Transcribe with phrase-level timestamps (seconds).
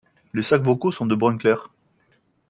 [0.33, 1.69] Les sacs vocaux sont de brun clair.